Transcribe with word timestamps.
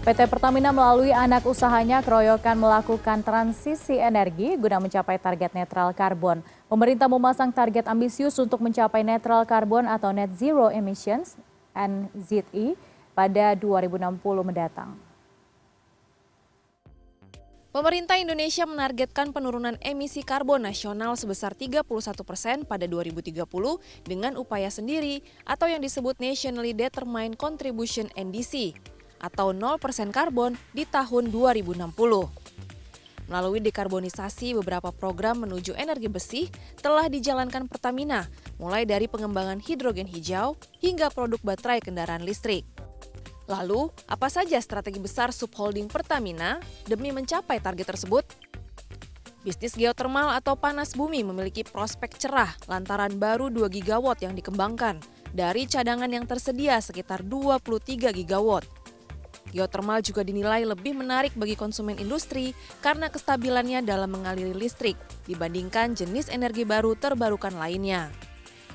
PT 0.00 0.32
Pertamina 0.32 0.72
melalui 0.72 1.12
anak 1.12 1.44
usahanya 1.44 2.00
keroyokan 2.00 2.56
melakukan 2.56 3.20
transisi 3.20 4.00
energi 4.00 4.56
guna 4.56 4.80
mencapai 4.80 5.20
target 5.20 5.52
netral 5.52 5.92
karbon. 5.92 6.40
Pemerintah 6.72 7.04
memasang 7.04 7.52
target 7.52 7.84
ambisius 7.84 8.40
untuk 8.40 8.64
mencapai 8.64 9.04
netral 9.04 9.44
karbon 9.44 9.84
atau 9.84 10.08
net 10.08 10.32
zero 10.40 10.72
emissions 10.72 11.36
NZE 11.76 12.80
pada 13.12 13.52
2060 13.52 14.00
mendatang. 14.40 14.96
Pemerintah 17.68 18.16
Indonesia 18.16 18.64
menargetkan 18.64 19.36
penurunan 19.36 19.76
emisi 19.84 20.24
karbon 20.24 20.64
nasional 20.64 21.12
sebesar 21.20 21.52
31 21.52 21.84
persen 22.24 22.64
pada 22.64 22.88
2030 22.88 23.36
dengan 24.08 24.40
upaya 24.40 24.72
sendiri 24.72 25.20
atau 25.44 25.68
yang 25.68 25.84
disebut 25.84 26.16
Nationally 26.16 26.72
Determined 26.72 27.36
Contribution 27.36 28.08
NDC 28.16 28.72
atau 29.20 29.52
0 29.52 29.76
persen 29.76 30.08
karbon 30.08 30.56
di 30.72 30.88
tahun 30.88 31.28
2060. 31.28 31.86
Melalui 33.30 33.62
dekarbonisasi 33.62 34.58
beberapa 34.58 34.90
program 34.90 35.46
menuju 35.46 35.78
energi 35.78 36.10
besi 36.10 36.42
telah 36.82 37.06
dijalankan 37.06 37.70
Pertamina, 37.70 38.26
mulai 38.58 38.82
dari 38.82 39.06
pengembangan 39.06 39.62
hidrogen 39.62 40.10
hijau 40.10 40.58
hingga 40.82 41.14
produk 41.14 41.38
baterai 41.38 41.78
kendaraan 41.78 42.26
listrik. 42.26 42.66
Lalu, 43.46 43.86
apa 44.10 44.26
saja 44.26 44.58
strategi 44.58 44.98
besar 44.98 45.30
subholding 45.30 45.86
Pertamina 45.86 46.58
demi 46.90 47.14
mencapai 47.14 47.62
target 47.62 47.94
tersebut? 47.94 48.26
Bisnis 49.46 49.78
geotermal 49.78 50.34
atau 50.36 50.58
panas 50.58 50.92
bumi 50.92 51.22
memiliki 51.22 51.62
prospek 51.62 52.18
cerah 52.18 52.50
lantaran 52.66 53.14
baru 53.14 53.46
2 53.46 53.72
gigawatt 53.72 54.20
yang 54.26 54.34
dikembangkan 54.34 55.00
dari 55.30 55.64
cadangan 55.70 56.10
yang 56.10 56.26
tersedia 56.26 56.82
sekitar 56.82 57.22
23 57.22 58.10
gigawatt. 58.10 58.79
Geotermal 59.50 60.02
juga 60.02 60.22
dinilai 60.22 60.62
lebih 60.62 60.94
menarik 60.94 61.34
bagi 61.34 61.58
konsumen 61.58 61.98
industri 61.98 62.54
karena 62.80 63.10
kestabilannya 63.10 63.82
dalam 63.82 64.14
mengaliri 64.14 64.54
listrik 64.54 64.94
dibandingkan 65.26 65.98
jenis 65.98 66.30
energi 66.30 66.62
baru 66.62 66.94
terbarukan 66.94 67.54
lainnya. 67.58 68.10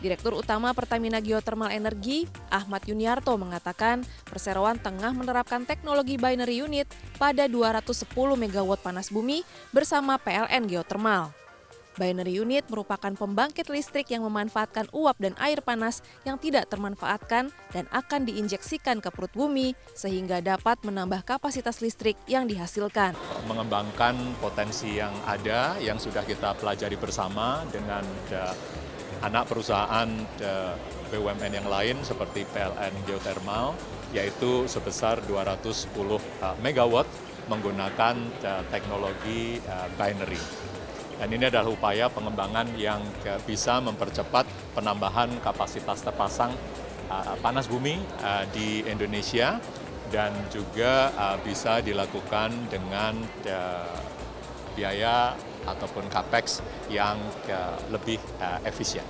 Direktur 0.03 0.35
Utama 0.35 0.75
Pertamina 0.75 1.23
Geothermal 1.23 1.71
Energi, 1.71 2.27
Ahmad 2.51 2.83
Yuniarto 2.83 3.31
mengatakan 3.39 4.03
perseroan 4.27 4.75
tengah 4.75 5.15
menerapkan 5.15 5.63
teknologi 5.63 6.19
binary 6.19 6.59
unit 6.59 6.91
pada 7.15 7.47
210 7.47 8.03
MW 8.11 8.69
panas 8.83 9.07
bumi 9.07 9.47
bersama 9.71 10.19
PLN 10.19 10.67
Geothermal. 10.67 11.44
Binary 11.95 12.43
unit 12.43 12.67
merupakan 12.67 13.15
pembangkit 13.15 13.71
listrik 13.71 14.11
yang 14.11 14.27
memanfaatkan 14.27 14.91
uap 14.91 15.15
dan 15.19 15.31
air 15.39 15.63
panas 15.63 16.03
yang 16.27 16.35
tidak 16.35 16.67
termanfaatkan 16.67 17.55
dan 17.71 17.85
akan 17.95 18.27
diinjeksikan 18.27 18.99
ke 18.99 19.07
perut 19.15 19.31
bumi 19.31 19.71
sehingga 19.95 20.43
dapat 20.43 20.83
menambah 20.83 21.23
kapasitas 21.23 21.79
listrik 21.79 22.19
yang 22.27 22.51
dihasilkan. 22.51 23.15
Mengembangkan 23.47 24.35
potensi 24.43 24.99
yang 24.99 25.15
ada 25.23 25.79
yang 25.79 25.95
sudah 25.95 26.27
kita 26.27 26.51
pelajari 26.59 26.99
bersama 26.99 27.63
dengan 27.71 28.03
anak 29.23 29.47
perusahaan 29.47 30.09
BUMN 31.09 31.51
yang 31.63 31.69
lain 31.71 31.95
seperti 32.03 32.43
PLN 32.51 32.91
Geothermal, 33.07 33.71
yaitu 34.11 34.67
sebesar 34.67 35.23
210 35.23 35.95
uh, 35.95 36.19
megawatt 36.59 37.07
menggunakan 37.45 38.17
teknologi 38.73 39.61
binary. 40.01 40.41
Dan 41.15 41.31
ini 41.31 41.47
adalah 41.47 41.71
upaya 41.71 42.11
pengembangan 42.11 42.75
yang 42.75 42.99
bisa 43.47 43.79
mempercepat 43.79 44.43
penambahan 44.75 45.31
kapasitas 45.39 46.03
terpasang 46.03 46.51
panas 47.39 47.71
bumi 47.71 47.95
di 48.51 48.83
Indonesia 48.83 49.57
dan 50.11 50.35
juga 50.51 51.15
bisa 51.39 51.79
dilakukan 51.79 52.51
dengan 52.67 53.15
biaya 54.75 55.33
ataupun 55.65 56.11
capex 56.11 56.61
yang 56.91 57.17
lebih 57.89 58.19
uh, 58.37 58.59
efisien. 58.67 59.03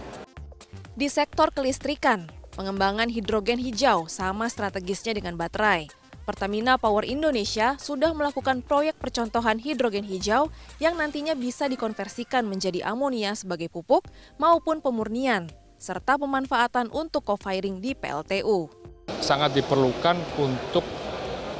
Di 0.95 1.11
sektor 1.11 1.51
kelistrikan, 1.51 2.31
pengembangan 2.55 3.11
hidrogen 3.11 3.59
hijau 3.59 4.07
sama 4.07 4.47
strategisnya 4.47 5.11
dengan 5.11 5.35
baterai. 5.35 5.91
Pertamina 6.25 6.81
Power 6.81 7.05
Indonesia 7.05 7.77
sudah 7.77 8.09
melakukan 8.17 8.65
proyek 8.65 8.97
percontohan 8.97 9.61
hidrogen 9.61 10.01
hijau 10.01 10.49
yang 10.81 10.97
nantinya 10.97 11.37
bisa 11.37 11.69
dikonversikan 11.69 12.49
menjadi 12.49 12.81
amonia 12.81 13.37
sebagai 13.37 13.69
pupuk 13.69 14.09
maupun 14.41 14.81
pemurnian, 14.81 15.45
serta 15.77 16.17
pemanfaatan 16.17 16.89
untuk 16.89 17.29
co-firing 17.29 17.77
di 17.77 17.93
PLTU. 17.93 18.73
Sangat 19.21 19.53
diperlukan 19.53 20.17
untuk 20.41 20.81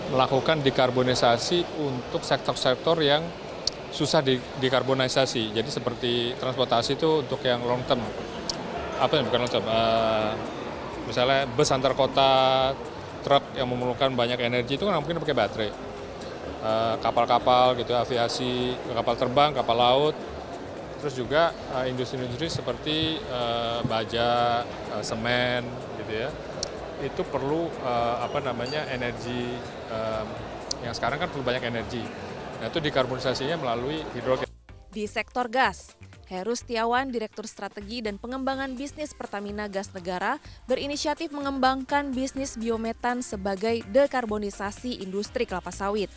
melakukan 0.10 0.66
dekarbonisasi 0.66 1.62
untuk 1.86 2.26
sektor-sektor 2.26 2.98
yang 3.06 3.22
susah 3.94 4.26
di, 4.26 4.42
dikarbonisasi. 4.58 5.54
Jadi 5.54 5.70
seperti 5.70 6.12
transportasi 6.42 6.98
itu 6.98 7.22
untuk 7.22 7.38
yang 7.46 7.62
long 7.62 7.86
term. 7.86 8.02
Apa 8.98 9.22
yang 9.22 9.30
bukan 9.30 9.46
long 9.46 9.54
term? 9.54 9.66
Uh, 9.70 10.34
misalnya 11.06 11.46
bus 11.54 11.70
antar 11.70 11.94
kota, 11.94 12.74
truk 13.26 13.42
yang 13.58 13.66
memerlukan 13.66 14.14
banyak 14.14 14.38
energi 14.46 14.78
itu 14.78 14.86
kan 14.86 15.02
mungkin 15.02 15.18
pakai 15.18 15.34
baterai. 15.34 15.72
Eh, 16.66 16.96
kapal-kapal 16.98 17.78
gitu, 17.78 17.94
aviasi, 17.94 18.74
kapal 18.90 19.14
terbang, 19.14 19.54
kapal 19.54 19.78
laut, 19.78 20.16
terus 20.98 21.14
juga 21.14 21.54
industri-industri 21.86 22.50
uh, 22.50 22.56
seperti 22.58 22.98
uh, 23.30 23.86
baja, 23.86 24.66
semen, 25.06 25.62
gitu 26.02 26.26
ya, 26.26 26.30
itu 27.06 27.22
perlu 27.30 27.70
apa 28.18 28.42
namanya 28.42 28.90
energi 28.90 29.54
yang 30.82 30.98
sekarang 30.98 31.22
kan 31.22 31.30
perlu 31.30 31.46
banyak 31.46 31.70
energi. 31.70 32.02
Nah, 32.58 32.74
itu 32.74 32.82
dikarbonisasinya 32.82 33.62
melalui 33.62 34.02
hidrogen. 34.18 34.50
Di 34.90 35.06
sektor 35.06 35.46
gas, 35.46 35.94
Heru 36.26 36.58
Setiawan, 36.58 37.14
Direktur 37.14 37.46
Strategi 37.46 38.02
dan 38.02 38.18
Pengembangan 38.18 38.74
Bisnis 38.74 39.14
Pertamina 39.14 39.70
Gas 39.70 39.94
Negara, 39.94 40.42
berinisiatif 40.66 41.30
mengembangkan 41.30 42.10
bisnis 42.18 42.58
biometan 42.58 43.22
sebagai 43.22 43.86
dekarbonisasi 43.94 45.06
industri 45.06 45.46
kelapa 45.46 45.70
sawit. 45.70 46.10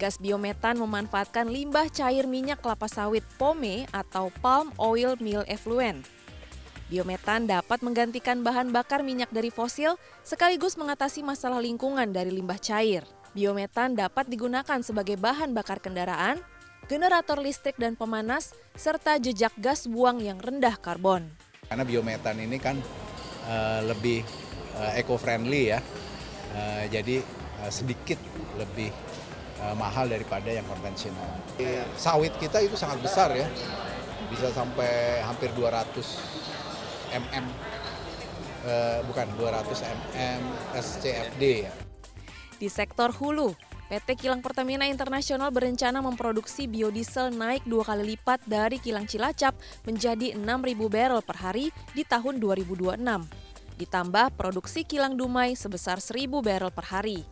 Gas 0.00 0.16
biometan 0.16 0.80
memanfaatkan 0.80 1.52
limbah 1.52 1.92
cair 1.92 2.24
minyak 2.24 2.64
kelapa 2.64 2.88
sawit 2.88 3.20
POME 3.36 3.84
atau 3.92 4.32
Palm 4.40 4.72
Oil 4.80 5.20
Mill 5.20 5.44
Effluent. 5.44 6.08
Biometan 6.88 7.44
dapat 7.44 7.84
menggantikan 7.84 8.40
bahan 8.40 8.72
bakar 8.72 9.04
minyak 9.04 9.28
dari 9.28 9.52
fosil 9.52 10.00
sekaligus 10.24 10.74
mengatasi 10.80 11.20
masalah 11.20 11.60
lingkungan 11.60 12.10
dari 12.10 12.32
limbah 12.32 12.58
cair. 12.58 13.04
Biometan 13.30 13.94
dapat 13.94 14.26
digunakan 14.26 14.82
sebagai 14.82 15.14
bahan 15.14 15.54
bakar 15.54 15.78
kendaraan, 15.78 16.42
generator 16.86 17.36
listrik 17.42 17.76
dan 17.76 17.98
pemanas, 17.98 18.54
serta 18.78 19.18
jejak 19.20 19.52
gas 19.58 19.84
buang 19.90 20.22
yang 20.22 20.40
rendah 20.40 20.78
karbon. 20.78 21.28
Karena 21.68 21.84
biometan 21.84 22.38
ini 22.40 22.56
kan 22.56 22.78
uh, 23.46 23.80
lebih 23.84 24.24
uh, 24.78 24.96
eco-friendly 24.96 25.76
ya, 25.76 25.80
uh, 26.54 26.84
jadi 26.88 27.22
uh, 27.62 27.70
sedikit 27.70 28.18
lebih 28.56 28.90
uh, 29.62 29.76
mahal 29.76 30.08
daripada 30.08 30.50
yang 30.50 30.66
konvensional. 30.66 31.30
Sawit 31.94 32.34
kita 32.40 32.62
itu 32.64 32.74
sangat 32.74 32.98
besar 33.04 33.34
ya, 33.36 33.46
bisa 34.30 34.50
sampai 34.50 35.22
hampir 35.22 35.50
200 35.54 35.94
mm, 37.10 37.46
uh, 38.66 38.98
bukan 39.06 39.26
200 39.38 39.66
mm 39.70 40.42
SCFD 40.74 41.42
ya. 41.66 41.74
Di 42.60 42.68
sektor 42.68 43.08
hulu, 43.14 43.56
PT 43.90 44.14
Kilang 44.14 44.38
Pertamina 44.38 44.86
Internasional 44.86 45.50
berencana 45.50 45.98
memproduksi 45.98 46.70
biodiesel 46.70 47.34
naik 47.34 47.66
dua 47.66 47.82
kali 47.82 48.14
lipat 48.14 48.38
dari 48.46 48.78
Kilang 48.78 49.02
Cilacap 49.02 49.58
menjadi 49.82 50.38
6.000 50.38 50.46
barrel 50.86 51.18
per 51.26 51.42
hari 51.42 51.74
di 51.90 52.06
tahun 52.06 52.38
2026. 52.38 52.86
Ditambah 53.82 54.38
produksi 54.38 54.86
Kilang 54.86 55.18
Dumai 55.18 55.58
sebesar 55.58 55.98
1.000 55.98 56.30
barrel 56.38 56.70
per 56.70 56.86
hari. 56.86 57.26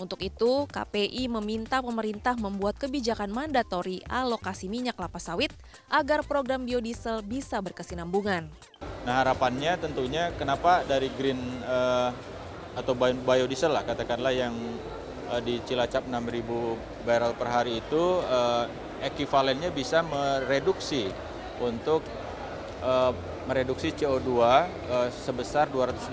Untuk 0.00 0.24
itu, 0.24 0.64
KPI 0.72 1.28
meminta 1.28 1.84
pemerintah 1.84 2.32
membuat 2.32 2.80
kebijakan 2.80 3.28
mandatori 3.28 4.00
alokasi 4.08 4.72
minyak 4.72 4.96
kelapa 4.96 5.20
sawit 5.20 5.52
agar 5.92 6.24
program 6.24 6.64
biodiesel 6.64 7.20
bisa 7.20 7.60
berkesinambungan. 7.60 8.48
Nah 9.04 9.14
harapannya 9.20 9.76
tentunya 9.76 10.32
kenapa 10.40 10.80
dari 10.88 11.12
green 11.12 11.60
uh, 11.68 12.08
atau 12.72 12.96
biodiesel 12.96 13.76
lah 13.76 13.84
katakanlah 13.84 14.32
yang 14.32 14.56
uh, 15.30 15.40
di 15.40 15.62
Cilacap 15.62 16.10
6.000 16.10 17.06
barrel 17.06 17.32
per 17.38 17.48
hari 17.48 17.78
itu 17.78 18.20
uh, 18.26 18.66
ekivalennya 19.00 19.72
bisa 19.72 20.02
mereduksi 20.04 21.08
untuk 21.62 22.04
uh, 22.84 23.14
mereduksi 23.48 23.94
CO2 23.94 24.30
uh, 24.30 25.08
sebesar 25.08 25.70
280 25.72 26.12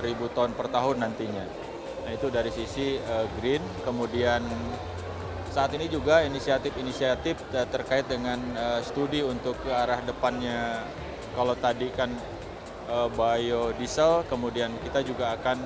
ribu 0.00 0.26
ton 0.32 0.54
per 0.56 0.72
tahun 0.72 1.04
nantinya. 1.04 1.44
Nah 2.06 2.10
itu 2.16 2.32
dari 2.32 2.48
sisi 2.48 2.96
uh, 2.96 3.28
green, 3.38 3.60
kemudian 3.84 4.40
saat 5.52 5.74
ini 5.74 5.90
juga 5.90 6.22
inisiatif-inisiatif 6.24 7.40
terkait 7.50 8.06
dengan 8.06 8.38
uh, 8.56 8.80
studi 8.80 9.20
untuk 9.24 9.58
ke 9.60 9.70
arah 9.72 10.00
depannya 10.04 10.86
kalau 11.36 11.54
tadi 11.58 11.88
kan 11.92 12.10
uh, 12.88 13.08
biodiesel, 13.12 14.24
kemudian 14.26 14.72
kita 14.82 15.04
juga 15.04 15.36
akan 15.36 15.60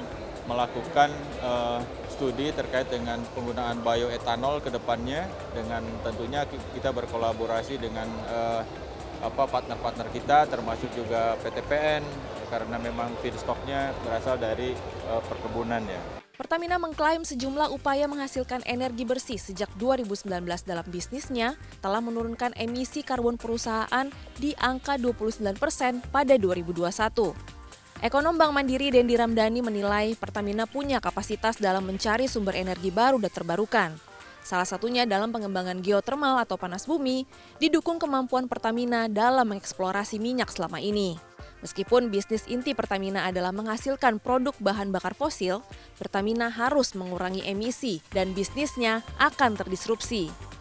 melakukan 0.46 1.10
uh, 1.42 1.78
studi 2.10 2.50
terkait 2.50 2.90
dengan 2.90 3.22
penggunaan 3.34 3.80
bioetanol 3.80 4.58
ke 4.62 4.70
depannya 4.74 5.26
dengan 5.54 5.82
tentunya 6.02 6.46
kita 6.74 6.90
berkolaborasi 6.90 7.78
dengan 7.78 8.08
uh, 8.30 8.62
apa 9.22 9.46
partner-partner 9.46 10.10
kita 10.10 10.50
termasuk 10.50 10.90
juga 10.98 11.38
PTPN 11.46 12.02
karena 12.50 12.76
memang 12.76 13.14
feedstocknya 13.22 13.94
berasal 14.02 14.36
dari 14.36 14.74
uh, 15.08 15.22
perkebunan 15.24 15.82
ya. 15.86 16.22
Pertamina 16.32 16.74
mengklaim 16.74 17.22
sejumlah 17.22 17.70
upaya 17.70 18.10
menghasilkan 18.10 18.66
energi 18.66 19.06
bersih 19.06 19.38
sejak 19.38 19.70
2019 19.78 20.26
dalam 20.66 20.86
bisnisnya 20.90 21.54
telah 21.78 22.02
menurunkan 22.02 22.50
emisi 22.58 23.06
karbon 23.06 23.38
perusahaan 23.38 24.10
di 24.42 24.50
angka 24.58 24.98
29 24.98 25.38
persen 25.54 26.02
pada 26.10 26.34
2021. 26.34 27.51
Ekonom 28.02 28.34
Bank 28.34 28.50
Mandiri 28.50 28.90
Dendi 28.90 29.14
Ramdhani 29.14 29.62
menilai 29.62 30.18
Pertamina 30.18 30.66
punya 30.66 30.98
kapasitas 30.98 31.62
dalam 31.62 31.86
mencari 31.86 32.26
sumber 32.26 32.58
energi 32.58 32.90
baru 32.90 33.14
dan 33.22 33.30
terbarukan. 33.30 33.94
Salah 34.42 34.66
satunya 34.66 35.06
dalam 35.06 35.30
pengembangan 35.30 35.78
geotermal 35.78 36.42
atau 36.42 36.58
panas 36.58 36.82
bumi, 36.82 37.30
didukung 37.62 38.02
kemampuan 38.02 38.50
Pertamina 38.50 39.06
dalam 39.06 39.54
mengeksplorasi 39.54 40.18
minyak 40.18 40.50
selama 40.50 40.82
ini. 40.82 41.14
Meskipun 41.62 42.10
bisnis 42.10 42.42
inti 42.50 42.74
Pertamina 42.74 43.22
adalah 43.22 43.54
menghasilkan 43.54 44.18
produk 44.18 44.58
bahan 44.58 44.90
bakar 44.90 45.14
fosil, 45.14 45.62
Pertamina 45.94 46.50
harus 46.50 46.98
mengurangi 46.98 47.46
emisi 47.46 48.02
dan 48.10 48.34
bisnisnya 48.34 49.06
akan 49.22 49.54
terdisrupsi. 49.54 50.51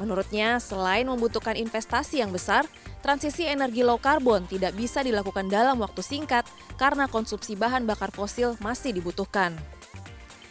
Menurutnya, 0.00 0.56
selain 0.56 1.04
membutuhkan 1.04 1.60
investasi 1.60 2.24
yang 2.24 2.32
besar, 2.32 2.64
transisi 3.04 3.44
energi 3.44 3.84
low 3.84 4.00
carbon 4.00 4.48
tidak 4.48 4.72
bisa 4.72 5.04
dilakukan 5.04 5.52
dalam 5.52 5.76
waktu 5.84 6.00
singkat 6.00 6.48
karena 6.80 7.04
konsumsi 7.04 7.52
bahan 7.52 7.84
bakar 7.84 8.08
fosil 8.08 8.56
masih 8.64 8.96
dibutuhkan. 8.96 9.52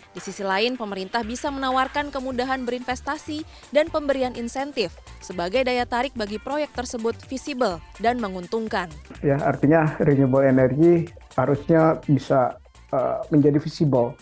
Di 0.10 0.22
sisi 0.22 0.42
lain, 0.42 0.74
pemerintah 0.74 1.22
bisa 1.22 1.54
menawarkan 1.54 2.10
kemudahan 2.10 2.66
berinvestasi 2.66 3.46
dan 3.70 3.94
pemberian 3.94 4.34
insentif 4.34 4.94
sebagai 5.22 5.62
daya 5.62 5.86
tarik 5.86 6.18
bagi 6.18 6.42
proyek 6.42 6.74
tersebut 6.74 7.14
visible 7.30 7.78
dan 8.02 8.18
menguntungkan. 8.18 8.90
Ya, 9.22 9.38
artinya 9.42 9.98
renewable 10.02 10.42
energy 10.42 11.10
harusnya 11.38 12.02
bisa 12.06 12.58
uh, 12.90 13.22
menjadi 13.30 13.62
visible. 13.62 14.18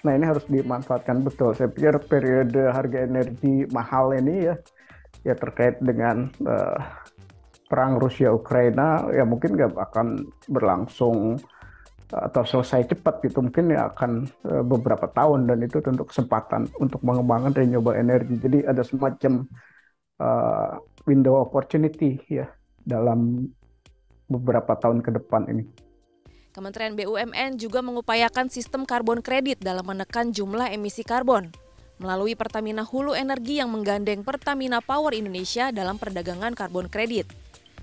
Nah, 0.00 0.12
ini 0.16 0.24
harus 0.24 0.44
dimanfaatkan 0.48 1.20
betul. 1.20 1.52
Saya 1.52 1.68
pikir 1.68 2.00
periode 2.08 2.72
harga 2.72 3.04
energi 3.04 3.68
mahal 3.68 4.16
ini 4.16 4.48
ya 4.48 4.54
ya 5.20 5.34
terkait 5.36 5.76
dengan 5.84 6.32
uh, 6.48 6.78
perang 7.68 8.00
Rusia 8.00 8.32
Ukraina 8.32 9.04
ya 9.12 9.28
mungkin 9.28 9.58
nggak 9.58 9.76
akan 9.76 10.26
berlangsung 10.48 11.36
atau 12.10 12.42
selesai 12.42 12.90
cepat 12.90 13.22
gitu 13.22 13.38
mungkin 13.38 13.70
ya 13.70 13.86
akan 13.92 14.26
uh, 14.48 14.64
beberapa 14.66 15.06
tahun 15.12 15.46
dan 15.46 15.62
itu 15.62 15.78
tentu 15.78 16.02
kesempatan 16.08 16.66
untuk 16.82 16.98
mengembangkan 17.06 17.54
renewable 17.54 17.94
energy 17.94 18.34
jadi 18.40 18.66
ada 18.74 18.82
semacam 18.82 19.46
uh, 20.18 20.80
window 21.06 21.38
opportunity 21.38 22.18
ya 22.26 22.50
dalam 22.82 23.46
beberapa 24.30 24.78
tahun 24.78 25.02
ke 25.02 25.10
depan 25.20 25.46
ini. 25.50 25.89
Kementerian 26.50 26.98
BUMN 26.98 27.62
juga 27.62 27.78
mengupayakan 27.78 28.50
sistem 28.50 28.82
karbon 28.82 29.22
kredit 29.22 29.62
dalam 29.62 29.86
menekan 29.86 30.34
jumlah 30.34 30.74
emisi 30.74 31.06
karbon 31.06 31.54
melalui 32.00 32.32
Pertamina 32.34 32.82
Hulu 32.82 33.12
Energi 33.12 33.60
yang 33.60 33.70
menggandeng 33.70 34.24
Pertamina 34.24 34.80
Power 34.80 35.12
Indonesia 35.12 35.68
dalam 35.70 36.00
perdagangan 36.00 36.56
karbon 36.56 36.88
kredit. 36.88 37.28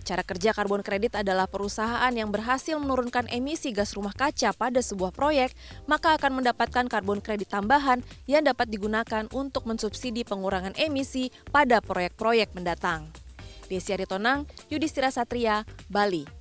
Cara 0.04 0.24
kerja 0.24 0.56
karbon 0.56 0.82
kredit 0.82 1.20
adalah 1.20 1.46
perusahaan 1.52 2.10
yang 2.16 2.32
berhasil 2.32 2.80
menurunkan 2.80 3.28
emisi 3.28 3.76
gas 3.76 3.92
rumah 3.94 4.16
kaca 4.16 4.56
pada 4.56 4.80
sebuah 4.80 5.12
proyek, 5.12 5.52
maka 5.84 6.16
akan 6.16 6.42
mendapatkan 6.42 6.88
karbon 6.88 7.20
kredit 7.20 7.52
tambahan 7.52 8.00
yang 8.24 8.44
dapat 8.44 8.72
digunakan 8.72 9.28
untuk 9.36 9.68
mensubsidi 9.68 10.24
pengurangan 10.24 10.76
emisi 10.80 11.28
pada 11.52 11.84
proyek-proyek 11.84 12.56
mendatang. 12.56 13.12
Desi 13.68 13.92
Aritonang, 13.92 14.48
Yudhistira 14.72 15.12
Satria, 15.12 15.68
Bali. 15.92 16.37